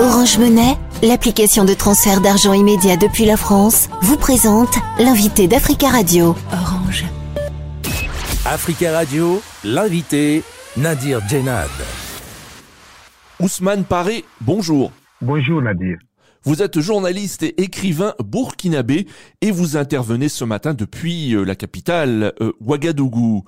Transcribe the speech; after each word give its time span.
Orange 0.00 0.38
Monnaie, 0.38 0.76
l'application 1.04 1.64
de 1.64 1.72
transfert 1.72 2.20
d'argent 2.20 2.52
immédiat 2.52 2.96
depuis 2.96 3.26
la 3.26 3.36
France, 3.36 3.88
vous 4.02 4.16
présente 4.16 4.74
l'invité 4.98 5.46
d'Africa 5.46 5.88
Radio. 5.88 6.34
Orange. 6.52 7.04
Africa 8.44 8.90
Radio, 8.90 9.40
l'invité 9.62 10.42
Nadir 10.76 11.20
Djenad. 11.28 11.70
Ousmane 13.38 13.84
Paré, 13.84 14.24
bonjour. 14.40 14.90
Bonjour 15.22 15.62
Nadir. 15.62 15.96
Vous 16.42 16.60
êtes 16.60 16.80
journaliste 16.80 17.44
et 17.44 17.62
écrivain 17.62 18.14
burkinabé 18.18 19.06
et 19.42 19.52
vous 19.52 19.76
intervenez 19.76 20.28
ce 20.28 20.44
matin 20.44 20.74
depuis 20.74 21.36
euh, 21.36 21.44
la 21.44 21.54
capitale, 21.54 22.32
euh, 22.40 22.50
Ouagadougou. 22.60 23.44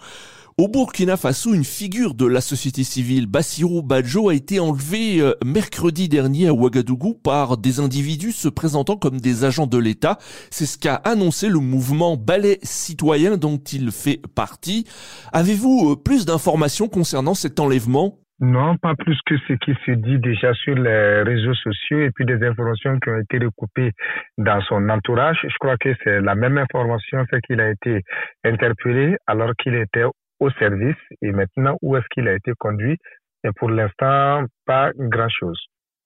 Au 0.59 0.69
Burkina 0.69 1.19
Faso, 1.19 1.53
une 1.53 1.65
figure 1.65 2.15
de 2.15 2.27
la 2.27 2.41
société 2.41 2.83
civile, 2.83 3.27
Bassirou 3.27 3.83
Badjo, 3.83 4.31
a 4.31 4.35
été 4.35 4.59
enlevé 4.59 5.21
euh, 5.21 5.35
mercredi 5.45 6.09
dernier 6.09 6.49
à 6.49 6.55
Ouagadougou 6.55 7.13
par 7.13 7.59
des 7.59 7.79
individus 7.79 8.33
se 8.33 8.49
présentant 8.49 8.97
comme 8.97 9.21
des 9.21 9.45
agents 9.45 9.67
de 9.67 9.77
l'État. 9.77 10.17
C'est 10.51 10.65
ce 10.65 10.79
qu'a 10.79 10.95
annoncé 10.95 11.51
le 11.51 11.59
mouvement 11.59 12.17
Ballet 12.17 12.57
Citoyen 12.63 13.37
dont 13.37 13.59
il 13.59 13.91
fait 13.91 14.19
partie. 14.35 14.87
Avez-vous 15.35 15.93
euh, 15.93 16.03
plus 16.03 16.25
d'informations 16.25 16.89
concernant 16.89 17.35
cet 17.35 17.61
enlèvement? 17.61 18.17
Non, 18.41 18.79
pas 18.79 18.95
plus 18.95 19.19
que 19.27 19.37
ce 19.47 19.53
qui 19.63 19.75
se 19.85 19.91
dit 19.91 20.19
déjà 20.21 20.55
sur 20.55 20.75
les 20.75 21.23
réseaux 21.23 21.55
sociaux 21.55 22.01
et 22.01 22.11
puis 22.13 22.25
des 22.25 22.43
informations 22.43 22.99
qui 23.01 23.11
ont 23.11 23.19
été 23.19 23.45
recoupées 23.45 23.93
dans 24.39 24.63
son 24.63 24.89
entourage. 24.89 25.37
Je 25.43 25.57
crois 25.61 25.77
que 25.77 25.95
c'est 26.03 26.23
la 26.23 26.35
même 26.35 26.57
information, 26.57 27.27
c'est 27.31 27.43
qu'il 27.43 27.61
a 27.61 27.71
été 27.71 28.01
interpellé 28.43 29.17
alors 29.27 29.53
qu'il 29.63 29.75
était 29.75 30.05
au 30.41 30.51
service 30.51 30.97
et 31.23 31.33
maintenant 31.33 31.77
où 31.83 31.97
est-ce 31.97 32.07
qu'il 32.13 32.29
a 32.29 32.35
été 32.35 32.53
conduit 32.59 32.97
Et 33.45 33.51
pour 33.57 33.71
l'instant, 33.71 34.45
pas 34.67 34.91
grand-chose. 34.97 35.59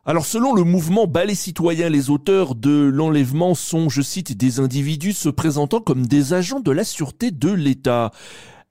Alors 0.06 0.25
selon 0.25 0.55
le 0.55 0.65
mouvement 0.65 1.06
Ballet 1.06 1.34
Citoyen, 1.34 1.91
les 1.91 2.09
auteurs 2.09 2.55
de 2.55 2.89
l'enlèvement 2.89 3.55
sont, 3.55 3.91
je 3.91 4.01
cite, 4.01 4.36
des 4.36 4.58
individus 4.58 5.12
se 5.12 5.28
présentant 5.28 5.81
comme 5.81 6.06
des 6.06 6.33
agents 6.33 6.61
de 6.61 6.73
la 6.73 6.84
sûreté 6.84 7.31
de 7.31 7.53
l'État. 7.53 8.11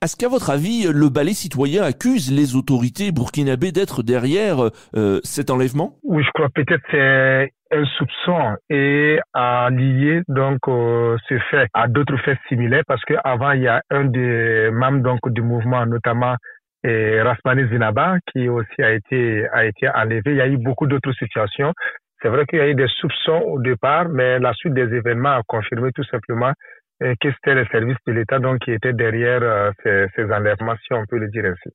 Est-ce 0.02 0.15
qu'à 0.15 0.30
votre 0.30 0.49
avis, 0.49 0.87
le 0.87 1.09
ballet 1.09 1.33
citoyen 1.33 1.83
accuse 1.83 2.31
les 2.31 2.55
autorités 2.55 3.11
burkinabées 3.11 3.73
d'être 3.73 4.02
derrière 4.02 4.69
euh, 4.95 5.19
cet 5.23 5.49
enlèvement? 5.49 5.99
Oui, 6.03 6.23
je 6.23 6.31
crois 6.31 6.47
peut-être 6.55 6.81
c'est 6.89 7.52
un 7.71 7.85
soupçon 7.85 8.55
et 8.69 9.19
à 9.33 9.69
lier 9.71 10.21
donc 10.27 10.59
euh, 10.67 11.17
ce 11.27 11.37
fait 11.51 11.67
à 11.73 11.87
d'autres 11.87 12.17
faits 12.17 12.39
similaires 12.47 12.83
parce 12.87 13.03
qu'avant 13.03 13.51
il 13.51 13.61
y 13.61 13.67
a 13.67 13.81
un 13.91 14.05
des 14.05 14.69
membres 14.71 15.01
donc 15.01 15.19
du 15.29 15.41
mouvement 15.41 15.85
notamment 15.85 16.35
et 16.83 17.21
Rasmani 17.21 17.67
Zinaba 17.69 18.17
qui 18.31 18.47
aussi 18.47 18.81
a 18.81 18.91
été 18.91 19.47
a 19.51 19.65
été 19.65 19.89
enlevé. 19.89 20.21
Il 20.31 20.35
y 20.35 20.41
a 20.41 20.47
eu 20.47 20.57
beaucoup 20.57 20.87
d'autres 20.87 21.13
situations. 21.13 21.73
C'est 22.21 22.29
vrai 22.29 22.45
qu'il 22.45 22.59
y 22.59 22.61
a 22.61 22.69
eu 22.69 22.75
des 22.75 22.87
soupçons 22.87 23.41
au 23.45 23.61
départ, 23.61 24.09
mais 24.09 24.39
la 24.39 24.53
suite 24.53 24.73
des 24.73 24.93
événements 24.93 25.37
a 25.37 25.41
confirmé 25.47 25.91
tout 25.93 26.03
simplement 26.05 26.53
euh, 27.03 27.13
que 27.21 27.29
c'était 27.31 27.55
le 27.55 27.65
service 27.67 27.97
de 28.07 28.13
l'État 28.13 28.39
donc 28.39 28.59
qui 28.59 28.71
était 28.71 28.93
derrière 28.93 29.41
euh, 29.41 29.71
ces, 29.83 30.07
ces 30.15 30.31
enlèvements, 30.31 30.75
si 30.85 30.93
on 30.93 31.05
peut 31.05 31.17
le 31.17 31.29
dire 31.29 31.45
ainsi. 31.45 31.73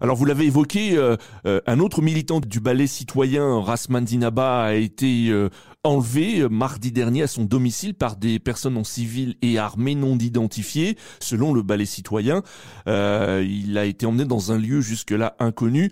Alors 0.00 0.16
vous 0.16 0.24
l'avez 0.24 0.46
évoqué, 0.46 0.96
euh, 0.96 1.16
euh, 1.46 1.60
un 1.66 1.78
autre 1.80 2.02
militant 2.02 2.40
du 2.40 2.60
ballet 2.60 2.86
citoyen, 2.86 3.60
Rasman 3.60 4.04
Dinaba, 4.04 4.64
a 4.64 4.74
été 4.74 5.28
euh, 5.28 5.50
enlevé 5.82 6.48
mardi 6.48 6.92
dernier 6.92 7.22
à 7.22 7.26
son 7.26 7.44
domicile 7.44 7.94
par 7.94 8.16
des 8.16 8.38
personnes 8.38 8.76
en 8.76 8.84
civil 8.84 9.36
et 9.42 9.58
armées 9.58 9.94
non 9.94 10.16
identifiées, 10.18 10.96
selon 11.20 11.52
le 11.52 11.62
ballet 11.62 11.86
citoyen. 11.86 12.42
il 12.86 13.78
a 13.78 13.84
été 13.84 14.06
emmené 14.06 14.24
dans 14.24 14.52
un 14.52 14.58
lieu 14.58 14.80
jusque-là 14.80 15.36
inconnu. 15.38 15.90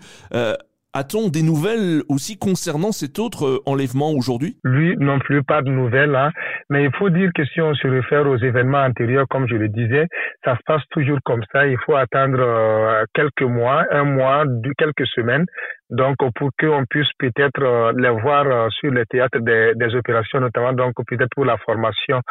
A-t-on 0.95 1.29
des 1.29 1.41
nouvelles 1.41 2.03
aussi 2.07 2.37
concernant 2.37 2.91
cet 2.91 3.17
autre 3.17 3.45
euh, 3.47 3.63
enlèvement 3.65 4.11
aujourd'hui? 4.11 4.57
Lui 4.63 4.95
non 4.97 5.17
plus, 5.17 5.41
pas 5.41 5.63
de 5.63 5.69
nouvelles. 5.69 6.15
Hein. 6.15 6.29
Mais 6.69 6.83
il 6.83 6.91
faut 6.95 7.09
dire 7.09 7.31
que 7.33 7.43
si 7.45 7.61
on 7.61 7.73
se 7.73 7.87
réfère 7.87 8.27
aux 8.27 8.37
événements 8.37 8.83
antérieurs, 8.83 9.25
comme 9.27 9.47
je 9.47 9.55
le 9.55 9.69
disais, 9.69 10.05
ça 10.45 10.55
se 10.55 10.61
passe 10.67 10.83
toujours 10.91 11.17
comme 11.25 11.41
ça. 11.51 11.65
Il 11.65 11.77
faut 11.83 11.95
attendre 11.95 12.39
euh, 12.39 13.05
quelques 13.15 13.41
mois, 13.41 13.83
un 13.89 14.03
mois, 14.03 14.45
quelques 14.77 15.07
semaines 15.07 15.45
donc 15.89 16.15
pour 16.35 16.49
qu'on 16.59 16.85
puisse 16.89 17.11
peut-être 17.19 17.61
euh, 17.61 17.91
les 17.97 18.09
voir 18.09 18.45
euh, 18.47 18.69
sur 18.69 18.91
le 18.91 19.05
théâtre 19.05 19.39
des, 19.39 19.73
des 19.75 19.95
opérations, 19.95 20.39
notamment 20.39 20.73
donc 20.73 20.93
peut-être 21.07 21.29
pour 21.35 21.45
la 21.45 21.57
formation 21.57 22.21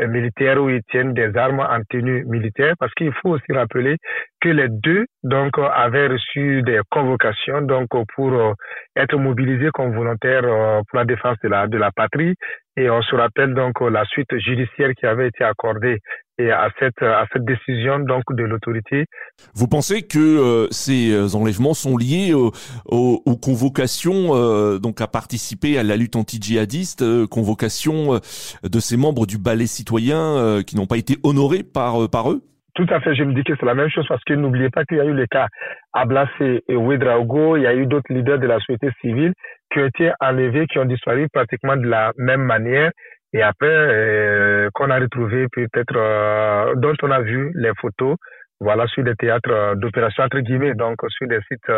euh, 0.00 0.08
militaire 0.08 0.60
où 0.62 0.68
ils 0.70 0.82
tiennent 0.90 1.14
des 1.14 1.36
armes 1.36 1.60
en 1.60 1.80
tenue 1.88 2.24
militaire, 2.24 2.74
parce 2.78 2.92
qu'il 2.94 3.12
faut 3.22 3.30
aussi 3.30 3.52
rappeler 3.52 3.96
que 4.40 4.48
les 4.48 4.68
deux 4.68 5.06
donc 5.22 5.52
avaient 5.58 6.08
reçu 6.08 6.62
des 6.62 6.80
convocations 6.90 7.62
donc 7.62 7.88
pour 8.14 8.54
être 8.96 9.16
mobilisés 9.16 9.70
comme 9.72 9.94
volontaires 9.94 10.42
pour 10.42 10.98
la 10.98 11.04
défense 11.04 11.36
de 11.44 11.48
la 11.48 11.68
de 11.68 11.78
la 11.78 11.92
patrie. 11.92 12.34
Et 12.76 12.90
on 12.90 13.02
se 13.02 13.14
rappelle 13.14 13.54
donc 13.54 13.80
la 13.80 14.04
suite 14.06 14.36
judiciaire 14.38 14.90
qui 14.98 15.06
avait 15.06 15.28
été 15.28 15.44
accordée 15.44 15.98
et 16.38 16.50
à 16.50 16.70
cette, 16.78 17.02
à 17.02 17.26
cette 17.32 17.44
décision 17.44 17.98
donc 17.98 18.22
de 18.30 18.42
l'autorité. 18.44 19.06
Vous 19.54 19.68
pensez 19.68 20.02
que 20.02 20.18
euh, 20.18 20.66
ces 20.70 21.12
euh, 21.12 21.36
enlèvements 21.36 21.74
sont 21.74 21.96
liés 21.96 22.32
aux, 22.34 22.52
aux, 22.86 23.36
convocations 23.36 24.34
euh, 24.34 24.78
donc 24.78 25.00
à 25.00 25.06
participer 25.06 25.78
à 25.78 25.82
la 25.82 25.96
lutte 25.96 26.16
anti-djihadiste, 26.16 27.26
convocation 27.28 28.14
de 28.14 28.80
ces 28.80 28.96
membres 28.96 29.26
du 29.26 29.38
ballet 29.38 29.66
citoyen 29.66 30.62
qui 30.66 30.76
n'ont 30.76 30.86
pas 30.86 30.96
été 30.96 31.16
honorés 31.22 31.62
par, 31.62 32.08
par 32.10 32.30
eux? 32.30 32.42
Tout 32.74 32.86
à 32.88 33.00
fait, 33.00 33.14
je 33.14 33.24
me 33.24 33.34
dis 33.34 33.44
que 33.44 33.52
c'est 33.58 33.66
la 33.66 33.74
même 33.74 33.90
chose 33.90 34.06
parce 34.08 34.22
que 34.24 34.32
n'oubliez 34.32 34.70
pas 34.70 34.84
qu'il 34.84 34.96
y 34.96 35.00
a 35.00 35.04
eu 35.04 35.12
le 35.12 35.26
cas 35.26 35.48
Ablassé 35.92 36.62
et 36.68 36.76
Ouedraogo, 36.76 37.56
il 37.56 37.64
y 37.64 37.66
a 37.66 37.74
eu 37.74 37.86
d'autres 37.86 38.12
leaders 38.12 38.38
de 38.38 38.46
la 38.46 38.58
société 38.60 38.88
civile 39.00 39.34
qui 39.70 39.80
ont 39.80 39.86
été 39.86 40.10
enlevés, 40.20 40.66
qui 40.66 40.78
ont 40.78 40.86
disparu 40.86 41.28
pratiquement 41.32 41.76
de 41.76 41.86
la 41.86 42.12
même 42.16 42.42
manière 42.42 42.90
et 43.32 43.42
après, 43.42 43.66
euh, 43.68 44.68
qu'on 44.74 44.90
a 44.90 44.98
retrouvé 44.98 45.48
peut-être, 45.48 45.96
euh, 45.96 46.74
dont 46.76 46.94
on 47.02 47.10
a 47.10 47.20
vu 47.20 47.52
les 47.54 47.72
photos, 47.80 48.16
voilà, 48.62 48.86
sur 48.86 49.04
des 49.04 49.14
théâtres 49.16 49.50
euh, 49.50 49.74
d'opération 49.74 50.24
entre 50.24 50.40
guillemets, 50.40 50.74
donc 50.74 50.98
sur 51.08 51.26
des 51.28 51.38
sites, 51.50 51.68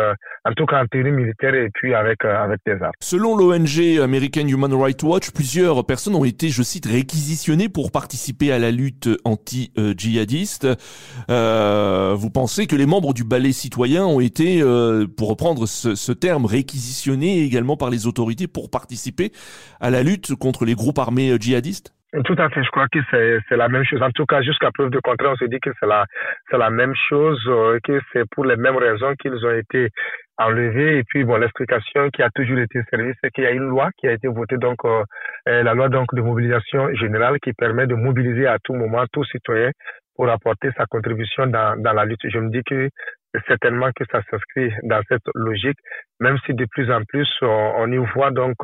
en 0.45 0.53
tout 0.53 0.65
cas 0.65 0.81
en 0.81 0.85
théorie 0.85 1.11
militaire 1.11 1.53
et 1.53 1.69
puis 1.73 1.93
avec 1.93 2.23
avec 2.25 2.59
des 2.65 2.81
armes. 2.81 2.93
Selon 2.99 3.35
l'ONG 3.35 3.99
American 4.01 4.47
Human 4.47 4.73
Rights 4.73 5.03
Watch, 5.03 5.31
plusieurs 5.31 5.85
personnes 5.85 6.15
ont 6.15 6.25
été, 6.25 6.49
je 6.49 6.63
cite, 6.63 6.85
réquisitionnées 6.85 7.69
pour 7.69 7.91
participer 7.91 8.51
à 8.51 8.59
la 8.59 8.71
lutte 8.71 9.09
anti-djihadiste. 9.23 10.67
vous 11.27 12.29
pensez 12.29 12.67
que 12.67 12.75
les 12.75 12.85
membres 12.85 13.13
du 13.13 13.23
ballet 13.23 13.51
citoyen 13.51 14.05
ont 14.05 14.19
été, 14.19 14.61
pour 15.17 15.29
reprendre 15.29 15.65
ce, 15.67 15.95
ce 15.95 16.11
terme, 16.11 16.45
réquisitionnés 16.45 17.43
également 17.43 17.77
par 17.77 17.89
les 17.89 18.07
autorités 18.07 18.47
pour 18.47 18.69
participer 18.69 19.31
à 19.79 19.89
la 19.89 20.03
lutte 20.03 20.35
contre 20.35 20.65
les 20.65 20.75
groupes 20.75 20.99
armés 20.99 21.35
djihadistes? 21.39 21.95
Tout 22.23 22.35
à 22.37 22.49
fait, 22.49 22.63
je 22.63 22.69
crois 22.69 22.87
que 22.87 22.99
c'est 23.11 23.57
la 23.57 23.67
même 23.67 23.83
chose. 23.83 24.01
En 24.01 24.11
tout 24.11 24.25
cas, 24.25 24.41
jusqu'à 24.41 24.71
preuve 24.71 24.89
de 24.89 24.99
contraire, 24.99 25.31
on 25.31 25.35
se 25.35 25.45
dit 25.45 25.59
que 25.59 25.71
c'est 25.79 25.87
la, 25.87 26.05
la 26.51 26.69
même 26.69 26.93
chose, 27.09 27.41
euh, 27.47 27.77
que 27.83 27.99
c'est 28.13 28.23
pour 28.31 28.45
les 28.45 28.55
mêmes 28.55 28.77
raisons 28.77 29.13
qu'ils 29.15 29.45
ont 29.45 29.51
été 29.51 29.89
enlevés. 30.37 30.99
Et 30.99 31.03
puis, 31.03 31.23
bon, 31.23 31.37
l'explication 31.37 32.09
qui 32.11 32.21
a 32.21 32.29
toujours 32.29 32.59
été 32.59 32.81
servie, 32.89 33.13
c'est 33.21 33.31
qu'il 33.31 33.43
y 33.43 33.47
a 33.47 33.51
une 33.51 33.67
loi 33.67 33.89
qui 33.97 34.07
a 34.07 34.13
été 34.13 34.27
votée, 34.27 34.57
donc 34.57 34.77
euh, 34.85 35.03
euh, 35.49 35.63
la 35.63 35.73
loi 35.73 35.89
donc 35.89 36.13
de 36.13 36.21
mobilisation 36.21 36.93
générale 36.95 37.37
qui 37.41 37.53
permet 37.53 37.87
de 37.87 37.95
mobiliser 37.95 38.47
à 38.47 38.57
tout 38.63 38.73
moment 38.73 39.03
tout 39.11 39.25
citoyen 39.25 39.71
pour 40.15 40.29
apporter 40.29 40.69
sa 40.77 40.85
contribution 40.85 41.47
dans, 41.47 41.75
dans 41.81 41.93
la 41.93 42.05
lutte. 42.05 42.21
Je 42.23 42.39
me 42.39 42.49
dis 42.49 42.63
que 42.63 42.89
certainement 43.47 43.89
que 43.93 44.05
ça 44.09 44.21
s'inscrit 44.31 44.71
dans 44.83 45.01
cette 45.09 45.27
logique, 45.33 45.77
même 46.21 46.37
si 46.45 46.53
de 46.53 46.65
plus 46.71 46.89
en 46.89 47.01
plus 47.03 47.27
on, 47.41 47.73
on 47.77 47.91
y 47.91 47.97
voit 47.97 48.31
donc 48.31 48.55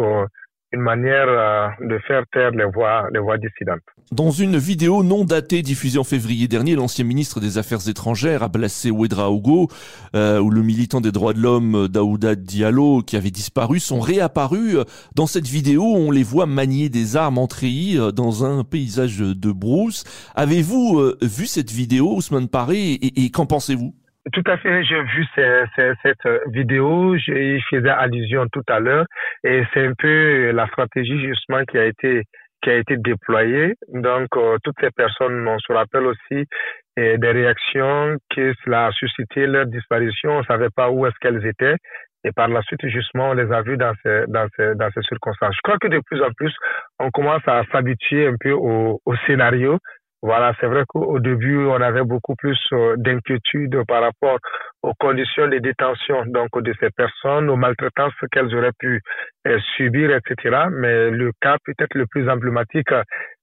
une 0.73 0.81
manière 0.81 1.27
euh, 1.27 1.67
de 1.81 1.99
faire 2.07 2.23
taire 2.31 2.51
les 2.51 2.65
voix, 2.65 3.07
les 3.13 3.19
voix 3.19 3.37
dissidentes. 3.37 3.81
Dans 4.11 4.31
une 4.31 4.57
vidéo 4.57 5.03
non 5.03 5.23
datée 5.23 5.61
diffusée 5.61 5.97
en 5.97 6.03
février 6.03 6.47
dernier, 6.47 6.75
l'ancien 6.75 7.05
ministre 7.05 7.39
des 7.39 7.57
Affaires 7.57 7.87
étrangères, 7.87 8.43
Ablassé 8.43 8.91
Ouedraogo, 8.91 9.69
euh, 10.15 10.39
ou 10.39 10.49
le 10.49 10.61
militant 10.63 10.99
des 10.99 11.11
droits 11.11 11.33
de 11.33 11.39
l'homme 11.39 11.87
Daouda 11.87 12.35
Diallo, 12.35 13.03
qui 13.03 13.15
avait 13.15 13.31
disparu, 13.31 13.79
sont 13.79 14.01
réapparus. 14.01 14.77
Dans 15.15 15.27
cette 15.27 15.47
vidéo, 15.47 15.83
on 15.83 16.11
les 16.11 16.23
voit 16.23 16.45
manier 16.45 16.89
des 16.89 17.15
armes 17.15 17.37
en 17.37 17.47
treillis 17.47 17.97
euh, 17.97 18.11
dans 18.11 18.43
un 18.43 18.63
paysage 18.63 19.19
de 19.19 19.51
brousse. 19.51 20.03
Avez-vous 20.35 20.99
euh, 20.99 21.17
vu 21.21 21.47
cette 21.47 21.71
vidéo, 21.71 22.15
Ousmane 22.15 22.49
Paré, 22.49 22.91
et, 22.93 23.25
et 23.25 23.29
qu'en 23.29 23.45
pensez-vous? 23.45 23.93
Tout 24.33 24.43
à 24.45 24.57
fait, 24.57 24.83
j'ai 24.83 25.01
vu 25.01 25.25
cette 25.35 26.27
vidéo, 26.47 27.15
j'y 27.17 27.61
faisais 27.69 27.89
allusion 27.89 28.45
tout 28.51 28.63
à 28.67 28.79
l'heure, 28.79 29.05
et 29.43 29.63
c'est 29.73 29.85
un 29.85 29.93
peu 29.97 30.51
la 30.51 30.67
stratégie 30.67 31.19
justement 31.19 31.63
qui 31.65 31.77
a 31.77 31.85
été 31.85 32.23
qui 32.61 32.69
a 32.69 32.75
été 32.75 32.97
déployée. 32.97 33.73
Donc, 33.91 34.27
euh, 34.37 34.57
toutes 34.63 34.75
ces 34.79 34.91
personnes, 34.91 35.47
on 35.47 35.57
se 35.59 35.73
rappelle 35.73 36.05
aussi 36.05 36.45
des 36.97 37.31
réactions 37.31 38.17
que 38.35 38.53
cela 38.63 38.87
a 38.87 38.91
suscité 38.91 39.47
leur 39.47 39.65
disparition. 39.65 40.31
On 40.31 40.39
ne 40.39 40.45
savait 40.45 40.69
pas 40.75 40.91
où 40.91 41.05
est-ce 41.05 41.15
qu'elles 41.21 41.45
étaient. 41.45 41.75
Et 42.23 42.31
par 42.31 42.47
la 42.49 42.61
suite, 42.63 42.85
justement, 42.87 43.31
on 43.31 43.33
les 43.33 43.51
a 43.51 43.61
vues 43.61 43.77
dans 43.77 43.93
ces, 44.03 44.25
dans 44.27 44.47
ces, 44.55 44.75
dans 44.75 44.89
ces 44.91 45.01
circonstances. 45.03 45.55
Je 45.55 45.61
crois 45.63 45.79
que 45.79 45.87
de 45.87 45.99
plus 46.05 46.21
en 46.21 46.31
plus, 46.37 46.53
on 46.99 47.09
commence 47.09 47.41
à 47.47 47.63
s'habituer 47.71 48.27
un 48.27 48.35
peu 48.39 48.51
au, 48.51 49.01
au 49.03 49.15
scénario 49.25 49.79
Voilà, 50.23 50.53
c'est 50.59 50.67
vrai 50.67 50.83
qu'au 50.87 51.19
début, 51.19 51.65
on 51.65 51.81
avait 51.81 52.03
beaucoup 52.03 52.35
plus 52.35 52.59
euh, 52.73 52.95
d'inquiétude 52.97 53.75
par 53.87 54.03
rapport 54.03 54.37
aux 54.83 54.93
conditions 54.99 55.47
de 55.47 55.57
détention 55.57 56.23
donc 56.27 56.49
de 56.61 56.73
ces 56.79 56.91
personnes, 56.91 57.49
aux 57.49 57.55
maltraitances 57.55 58.13
qu'elles 58.31 58.53
auraient 58.55 58.77
pu 58.77 59.01
euh, 59.47 59.59
subir, 59.75 60.11
etc. 60.15 60.65
Mais 60.71 61.09
le 61.09 61.31
cas 61.41 61.57
peut-être 61.65 61.95
le 61.95 62.05
plus 62.05 62.29
emblématique, 62.29 62.93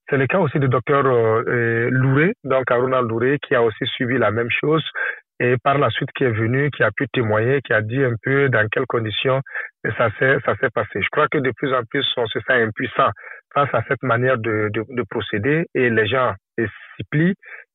c'est 0.08 0.16
le 0.16 0.28
cas 0.28 0.38
aussi 0.38 0.60
du 0.60 0.68
docteur 0.68 1.04
euh, 1.04 1.88
Louré, 1.90 2.34
donc 2.44 2.70
Aruna 2.70 3.00
Louré, 3.00 3.38
qui 3.42 3.56
a 3.56 3.62
aussi 3.62 3.84
subi 3.96 4.16
la 4.16 4.30
même 4.30 4.50
chose 4.50 4.84
et 5.40 5.56
par 5.62 5.78
la 5.78 5.90
suite 5.90 6.10
qui 6.16 6.24
est 6.24 6.30
venu, 6.30 6.70
qui 6.70 6.82
a 6.82 6.90
pu 6.90 7.06
témoigner, 7.12 7.60
qui 7.62 7.72
a 7.72 7.80
dit 7.80 8.02
un 8.02 8.14
peu 8.22 8.48
dans 8.48 8.66
quelles 8.70 8.86
conditions 8.86 9.40
ça 9.96 10.10
s'est 10.18 10.38
ça 10.44 10.54
s'est 10.60 10.70
passé. 10.70 11.00
Je 11.00 11.08
crois 11.10 11.28
que 11.28 11.38
de 11.38 11.52
plus 11.56 11.72
en 11.74 11.82
plus 11.90 12.06
on 12.16 12.26
se 12.26 12.38
sent 12.40 12.62
impuissant 12.62 13.10
face 13.54 13.68
à 13.72 13.82
cette 13.88 14.02
manière 14.02 14.38
de, 14.38 14.68
de, 14.72 14.84
de 14.88 15.02
procéder 15.10 15.66
et 15.74 15.90
les 15.90 16.06
gens 16.06 16.34
s'y 16.66 17.04
plient 17.10 17.34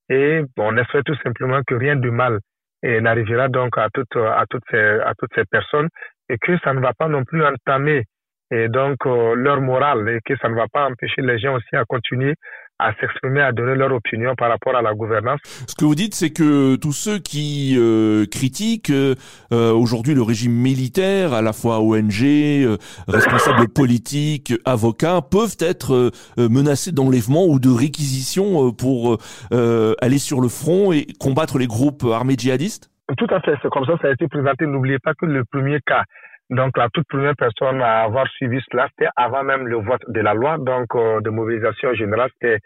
et 0.09 0.41
on 0.57 0.77
espère 0.77 1.03
tout 1.03 1.15
simplement 1.23 1.61
que 1.65 1.75
rien 1.75 1.95
de 1.95 2.09
mal 2.09 2.39
n'arrivera 2.83 3.47
donc 3.47 3.77
à 3.77 3.87
toutes 3.93 4.15
à 4.17 4.43
toutes 4.49 4.63
ces 4.69 4.77
à 4.77 5.13
toutes 5.17 5.33
ces 5.35 5.45
personnes 5.45 5.87
et 6.29 6.37
que 6.37 6.57
ça 6.59 6.73
ne 6.73 6.81
va 6.81 6.93
pas 6.93 7.07
non 7.07 7.23
plus 7.23 7.43
entamer 7.45 8.03
et 8.51 8.67
donc 8.67 8.97
euh, 9.05 9.35
leur 9.35 9.61
morale 9.61 10.07
et 10.09 10.19
que 10.25 10.37
ça 10.37 10.49
ne 10.49 10.55
va 10.55 10.67
pas 10.71 10.85
empêcher 10.87 11.21
les 11.21 11.39
gens 11.39 11.55
aussi 11.55 11.75
à 11.75 11.85
continuer 11.85 12.35
à 12.83 12.93
s'exprimer, 12.99 13.41
à 13.41 13.51
donner 13.51 13.75
leur 13.75 13.91
opinion 13.93 14.35
par 14.35 14.49
rapport 14.49 14.75
à 14.75 14.81
la 14.81 14.93
gouvernance. 14.93 15.39
Ce 15.67 15.75
que 15.75 15.85
vous 15.85 15.95
dites, 15.95 16.13
c'est 16.13 16.31
que 16.31 16.75
tous 16.75 16.91
ceux 16.91 17.19
qui 17.19 17.75
euh, 17.77 18.25
critiquent 18.25 18.91
euh, 18.91 19.15
aujourd'hui 19.49 20.13
le 20.13 20.21
régime 20.21 20.51
militaire, 20.51 21.33
à 21.33 21.41
la 21.41 21.53
fois 21.53 21.79
ONG, 21.79 22.23
euh, 22.23 22.77
responsables 23.07 23.69
politiques, 23.73 24.53
avocats, 24.65 25.21
peuvent 25.21 25.57
être 25.59 26.11
menacés 26.37 26.91
d'enlèvement 26.91 27.45
ou 27.45 27.59
de 27.59 27.69
réquisition 27.69 28.71
pour 28.71 29.17
aller 29.51 30.17
sur 30.17 30.41
le 30.41 30.47
front 30.47 30.91
et 30.91 31.07
combattre 31.19 31.57
les 31.57 31.67
groupes 31.67 32.03
armés 32.11 32.35
djihadistes? 32.37 32.89
Tout 33.17 33.27
à 33.29 33.39
fait, 33.41 33.55
c'est 33.61 33.69
comme 33.69 33.85
ça 33.85 33.97
ça 34.01 34.07
a 34.07 34.11
été 34.11 34.27
présenté. 34.27 34.65
N'oubliez 34.65 34.99
pas 34.99 35.13
que 35.13 35.25
le 35.25 35.43
premier 35.45 35.79
cas 35.85 36.03
donc, 36.49 36.77
la 36.77 36.89
toute 36.89 37.07
première 37.07 37.35
personne 37.35 37.81
à 37.81 38.03
avoir 38.03 38.27
suivi 38.27 38.59
cela, 38.69 38.87
c'était 38.91 39.09
avant 39.15 39.43
même 39.43 39.67
le 39.67 39.77
vote 39.77 40.03
de 40.07 40.19
la 40.19 40.33
loi, 40.33 40.57
donc 40.59 40.93
euh, 40.95 41.21
de 41.21 41.29
mobilisation 41.29 41.93
générale, 41.93 42.29
c'était 42.33 42.59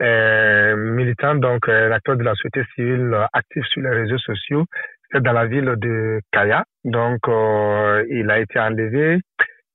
un 0.00 0.76
militant, 0.76 1.34
donc 1.36 1.68
un 1.68 1.90
acteur 1.92 2.16
de 2.16 2.24
la 2.24 2.34
société 2.34 2.62
civile 2.74 3.10
euh, 3.14 3.24
actif 3.32 3.64
sur 3.66 3.82
les 3.82 3.90
réseaux 3.90 4.18
sociaux. 4.18 4.64
C'était 5.04 5.22
dans 5.22 5.32
la 5.32 5.46
ville 5.46 5.74
de 5.76 6.20
Kaya. 6.30 6.64
Donc, 6.84 7.20
euh, 7.28 8.04
il 8.10 8.30
a 8.30 8.38
été 8.38 8.58
enlevé, 8.58 9.18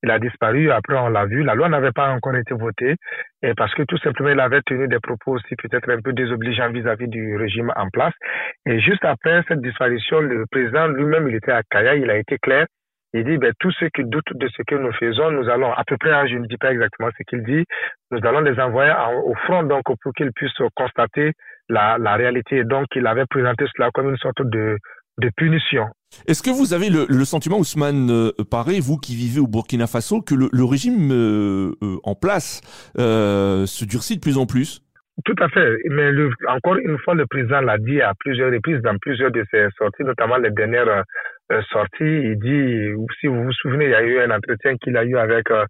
il 0.04 0.12
a 0.12 0.20
disparu. 0.20 0.70
Après, 0.72 0.98
on 0.98 1.10
l'a 1.10 1.26
vu. 1.26 1.44
La 1.44 1.56
loi 1.56 1.70
n'avait 1.70 1.92
pas 1.92 2.10
encore 2.10 2.36
été 2.36 2.54
votée 2.54 2.96
et 3.42 3.54
parce 3.56 3.74
que 3.74 3.84
tout 3.84 3.98
simplement, 3.98 4.30
il 4.30 4.40
avait 4.40 4.62
tenu 4.62 4.88
des 4.88 5.00
propos 5.00 5.34
aussi 5.34 5.56
peut-être 5.56 5.90
un 5.90 6.02
peu 6.02 6.14
désobligeants 6.14 6.72
vis-à-vis 6.72 7.08
du 7.08 7.36
régime 7.38 7.72
en 7.76 7.90
place. 7.90 8.14
Et 8.66 8.80
juste 8.80 9.06
après 9.06 9.44
cette 9.48 9.62
disparition, 9.62 10.20
le 10.20 10.46
président 10.52 10.88
lui-même, 10.88 11.28
il 11.28 11.36
était 11.36 11.52
à 11.52 11.64
Kaya. 11.64 11.96
Il 11.96 12.10
a 12.10 12.18
été 12.18 12.38
clair 12.38 12.66
il 13.14 13.24
dit, 13.24 13.38
ben, 13.38 13.54
tous 13.60 13.72
ceux 13.80 13.90
qui 13.90 14.04
doutent 14.04 14.36
de 14.36 14.48
ce 14.50 14.62
que 14.64 14.76
nous 14.76 14.92
faisons, 14.94 15.32
nous 15.32 15.50
allons, 15.50 15.72
à 15.72 15.84
peu 15.86 15.98
près, 15.98 16.12
hein, 16.12 16.26
je 16.28 16.36
ne 16.36 16.46
dis 16.48 16.58
pas 16.58 16.72
exactement 16.72 17.10
ce 17.18 17.24
qu'il 17.24 17.44
dit, 17.44 17.64
nous 18.12 18.20
allons 18.24 18.42
les 18.42 18.60
envoyer 18.60 18.94
au 19.26 19.34
front, 19.46 19.64
donc, 19.64 19.84
pour 20.02 20.14
qu'ils 20.14 20.32
puissent 20.34 20.52
constater 20.76 21.32
la, 21.70 21.98
la 21.98 22.16
réalité. 22.16 22.64
Donc, 22.64 22.88
il 22.96 23.08
avait 23.08 23.26
présenté 23.30 23.66
cela 23.76 23.90
comme 23.94 24.10
une 24.10 24.18
sorte 24.18 24.42
de, 24.42 24.78
de 25.20 25.32
punition. 25.38 25.88
Est-ce 26.28 26.42
que 26.42 26.50
vous 26.50 26.74
avez 26.74 26.90
le, 26.90 27.06
le 27.10 27.26
sentiment, 27.26 27.58
Ousmane 27.60 28.10
euh, 28.10 28.32
Paré, 28.50 28.80
vous 28.80 28.98
qui 28.98 29.16
vivez 29.16 29.40
au 29.40 29.48
Burkina 29.48 29.88
Faso, 29.88 30.22
que 30.22 30.36
le, 30.36 30.50
le 30.54 30.64
régime 30.64 31.12
euh, 31.12 31.72
euh, 31.84 31.98
en 32.04 32.16
place 32.16 32.62
se 32.96 33.86
durcit 33.86 34.16
de 34.16 34.22
plus 34.22 34.38
en 34.38 34.46
plus? 34.46 34.82
Tout 35.26 35.36
à 35.40 35.50
fait. 35.50 35.78
Mais 35.90 36.12
le, 36.12 36.30
encore 36.48 36.76
une 36.76 36.98
fois, 37.00 37.16
le 37.16 37.26
président 37.26 37.60
l'a 37.62 37.78
dit 37.78 38.02
à 38.02 38.14
plusieurs 38.20 38.52
reprises 38.52 38.82
dans 38.82 38.98
plusieurs 39.00 39.32
de 39.32 39.44
ses 39.50 39.68
sorties, 39.78 40.04
notamment 40.04 40.38
les 40.38 40.52
dernières 40.52 41.04
euh, 41.52 41.62
sorties. 41.72 42.04
Il 42.04 42.40
dit, 42.40 42.94
si 43.20 43.28
vous 43.28 43.44
vous 43.44 43.54
souvenez, 43.54 43.86
il 43.86 43.92
y 43.92 43.96
a 43.96 44.04
eu 44.04 44.20
un 44.20 44.32
entretien 44.32 44.76
qu'il 44.78 44.98
a 44.98 45.04
eu 45.04 45.18
avec 45.18 45.50
euh, 45.52 45.66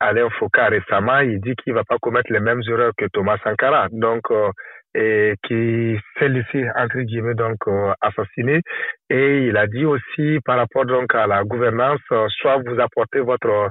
Alain 0.00 0.28
Foucault 0.38 0.68
récemment. 0.70 1.20
Il 1.20 1.40
dit 1.40 1.54
qu'il 1.56 1.72
ne 1.72 1.78
va 1.78 1.84
pas 1.84 1.98
commettre 2.00 2.32
les 2.32 2.40
mêmes 2.40 2.62
erreurs 2.68 2.92
que 2.96 3.06
Thomas 3.12 3.38
Sankara. 3.42 3.88
Donc, 3.90 4.30
euh, 4.30 4.50
et 4.94 5.34
qui 5.46 5.98
s'est 6.18 6.28
laissé 6.28 6.66
entre 6.74 6.98
guillemets 7.00 7.34
donc 7.34 7.58
euh, 7.68 7.92
assassiner 8.00 8.62
et 9.10 9.46
il 9.46 9.56
a 9.56 9.66
dit 9.66 9.84
aussi 9.84 10.38
par 10.44 10.56
rapport 10.56 10.86
donc 10.86 11.14
à 11.14 11.26
la 11.26 11.44
gouvernance 11.44 12.00
soit 12.08 12.56
vous 12.66 12.80
apportez 12.80 13.20
votre 13.20 13.70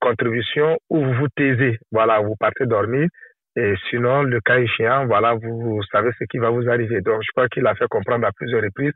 contribution 0.00 0.78
ou 0.88 1.04
vous 1.04 1.14
vous 1.14 1.28
taisez 1.36 1.78
voilà 1.90 2.20
vous 2.20 2.36
partez 2.38 2.66
dormir 2.66 3.08
et 3.54 3.74
sinon, 3.90 4.22
le 4.22 4.40
cas 4.40 4.58
échéant, 4.58 5.06
voilà, 5.06 5.34
vous, 5.34 5.80
savez 5.90 6.10
ce 6.18 6.24
qui 6.24 6.38
va 6.38 6.50
vous 6.50 6.68
arriver. 6.68 7.00
Donc, 7.02 7.20
je 7.22 7.30
crois 7.32 7.48
qu'il 7.48 7.66
a 7.66 7.74
fait 7.74 7.88
comprendre 7.88 8.26
à 8.26 8.32
plusieurs 8.32 8.62
reprises. 8.62 8.94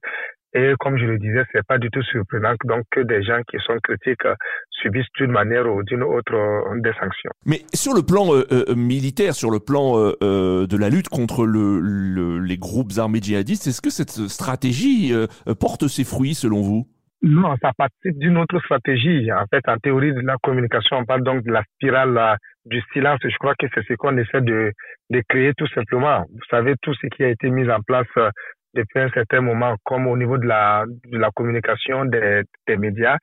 Et 0.55 0.73
comme 0.81 0.97
je 0.97 1.05
le 1.05 1.19
disais, 1.19 1.43
c'est 1.53 1.67
pas 1.67 1.77
du 1.77 1.91
tout 1.91 2.03
surprenant 2.05 2.55
donc 2.65 2.85
que 2.91 3.01
des 3.01 3.23
gens 3.23 3.41
qui 3.51 3.59
sont 3.67 3.77
critiques 3.83 4.25
euh, 4.25 4.35
subissent 4.71 5.13
d'une 5.19 5.33
manière 5.33 5.67
ou 5.71 5.83
d'une 5.83 6.03
autre 6.03 6.33
euh, 6.33 6.81
des 6.81 6.93
sanctions. 6.99 7.31
Mais 7.45 7.61
sur 7.75 7.93
le 7.93 8.01
plan 8.01 8.33
euh, 8.33 8.75
militaire, 8.75 9.35
sur 9.35 9.51
le 9.51 9.59
plan 9.59 9.97
de 9.99 10.77
la 10.77 10.89
lutte 10.89 11.09
contre 11.11 11.45
le, 11.45 12.39
les 12.39 12.57
groupes 12.57 12.93
armés 12.97 13.21
djihadistes, 13.21 13.67
est-ce 13.67 13.83
que 13.83 13.91
cette 13.91 14.29
stratégie 14.29 15.13
porte 15.61 15.89
ses 15.89 16.05
fruits 16.05 16.35
selon 16.35 16.63
vous? 16.63 16.87
Non, 17.23 17.57
ça 17.63 17.73
participe 17.77 18.19
d'une 18.19 18.37
autre 18.37 18.59
stratégie. 18.61 19.33
En 19.33 19.47
fait, 19.51 19.67
en 19.69 19.79
théorie 19.79 20.13
de 20.13 20.21
la 20.21 20.37
communication, 20.43 20.99
on 20.99 21.05
parle 21.05 21.23
donc 21.23 21.43
de 21.45 21.53
la 21.53 21.63
spirale 21.75 22.37
du 22.67 22.83
silence. 22.93 23.19
Je 23.23 23.37
crois 23.39 23.55
que 23.59 23.67
c'est 23.75 23.85
ce 23.87 23.95
qu'on 23.95 24.17
essaie 24.19 24.43
de, 24.43 24.73
de 25.11 25.23
créer 25.29 25.53
tout 25.57 25.67
simplement. 25.69 26.25
Vous 26.31 26.47
savez, 26.51 26.75
tout 26.83 26.95
ce 26.95 27.07
qui 27.09 27.25
a 27.25 27.29
été 27.29 27.49
mis 27.51 27.69
en 27.71 27.81
place 27.81 28.07
euh, 28.19 28.31
depuis 28.75 29.01
un 29.01 29.09
certain 29.11 29.41
moment, 29.41 29.77
comme 29.85 30.07
au 30.07 30.17
niveau 30.17 30.37
de 30.37 30.47
la, 30.47 30.85
de 30.87 31.19
la 31.19 31.31
communication 31.35 32.05
des, 32.05 32.43
des 32.67 32.77
médias, 32.77 33.17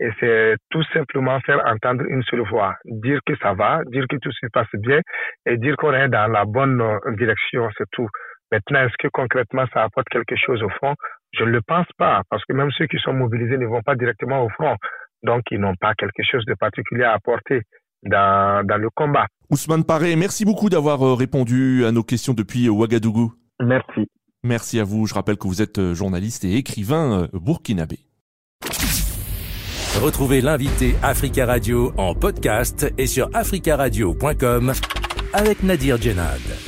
et 0.00 0.10
c'est 0.20 0.54
tout 0.70 0.84
simplement 0.92 1.40
faire 1.40 1.60
entendre 1.66 2.04
une 2.08 2.22
seule 2.24 2.46
voix, 2.48 2.76
dire 2.84 3.18
que 3.26 3.34
ça 3.42 3.54
va, 3.54 3.80
dire 3.86 4.04
que 4.08 4.16
tout 4.16 4.30
se 4.30 4.46
passe 4.52 4.68
bien 4.74 5.00
et 5.46 5.56
dire 5.56 5.74
qu'on 5.76 5.92
est 5.92 6.08
dans 6.08 6.30
la 6.30 6.44
bonne 6.44 6.80
euh, 6.80 6.98
direction, 7.16 7.68
c'est 7.76 7.90
tout. 7.92 8.08
Maintenant, 8.52 8.80
est-ce 8.80 8.96
que 8.98 9.08
concrètement 9.08 9.64
ça 9.74 9.84
apporte 9.84 10.08
quelque 10.08 10.36
chose 10.36 10.62
au 10.62 10.70
fond? 10.80 10.94
Je 11.38 11.44
ne 11.44 11.50
le 11.50 11.60
pense 11.62 11.86
pas, 11.96 12.22
parce 12.30 12.44
que 12.44 12.52
même 12.52 12.70
ceux 12.76 12.86
qui 12.86 12.98
sont 12.98 13.12
mobilisés 13.12 13.58
ne 13.58 13.66
vont 13.66 13.82
pas 13.82 13.94
directement 13.94 14.44
au 14.44 14.48
front. 14.48 14.76
Donc, 15.22 15.42
ils 15.50 15.60
n'ont 15.60 15.74
pas 15.80 15.94
quelque 15.94 16.22
chose 16.30 16.44
de 16.46 16.54
particulier 16.54 17.04
à 17.04 17.14
apporter 17.14 17.62
dans, 18.04 18.66
dans 18.66 18.76
le 18.76 18.88
combat. 18.90 19.26
Ousmane 19.50 19.84
Paré, 19.84 20.14
merci 20.16 20.44
beaucoup 20.44 20.68
d'avoir 20.68 21.02
euh, 21.02 21.14
répondu 21.14 21.84
à 21.84 21.92
nos 21.92 22.02
questions 22.02 22.34
depuis 22.34 22.68
Ouagadougou. 22.68 23.32
Merci. 23.60 24.08
Merci 24.44 24.78
à 24.78 24.84
vous. 24.84 25.06
Je 25.06 25.14
rappelle 25.14 25.36
que 25.36 25.48
vous 25.48 25.62
êtes 25.62 25.78
euh, 25.78 25.94
journaliste 25.94 26.44
et 26.44 26.56
écrivain 26.56 27.22
euh, 27.22 27.26
burkinabé. 27.32 27.98
Retrouvez 30.00 30.40
l'invité 30.40 30.94
Africa 31.02 31.46
Radio 31.46 31.92
en 31.96 32.14
podcast 32.14 32.92
et 32.98 33.06
sur 33.06 33.28
africaradio.com 33.34 34.72
avec 35.32 35.62
Nadir 35.64 36.00
Djenad. 36.00 36.67